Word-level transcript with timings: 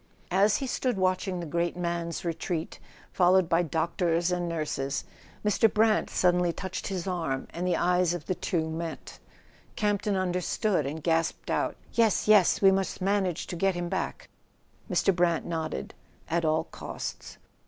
As 0.31 0.57
he 0.57 0.65
stood 0.65 0.97
watching 0.97 1.39
the 1.39 1.45
great 1.45 1.77
man's 1.77 2.25
retreat, 2.25 2.79
followed 3.13 3.47
by 3.47 3.61
doctors 3.61 4.31
and 4.31 4.49
nurses, 4.49 5.03
Mr. 5.45 5.71
Brant 5.71 6.09
suddenly 6.09 6.51
touched 6.51 6.87
his 6.87 7.05
arm, 7.05 7.45
and 7.51 7.67
the 7.67 7.75
eyes 7.77 8.15
of 8.15 8.25
the 8.25 8.33
two 8.33 8.67
met. 8.67 9.19
Campton 9.75 10.15
understood 10.15 10.87
and 10.87 11.03
gasped 11.03 11.51
out: 11.51 11.75
"Yes, 11.93 12.27
yes; 12.27 12.63
we 12.63 12.71
must 12.71 12.99
manage 12.99 13.45
to 13.45 13.55
get 13.55 13.75
him 13.75 13.89
back." 13.89 14.27
Mr. 14.89 15.15
Brant 15.15 15.45
nodded. 15.45 15.93
"At 16.27 16.45
all 16.45 16.63
costs." 16.63 17.37